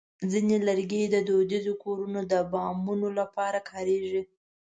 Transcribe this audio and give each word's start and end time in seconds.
ځینې 0.31 0.55
لرګي 0.67 1.01
د 1.09 1.15
دودیزو 1.27 1.73
کورونو 1.83 2.19
د 2.31 2.33
بامونو 2.51 3.07
لپاره 3.19 3.59
کارېږي. 3.69 4.21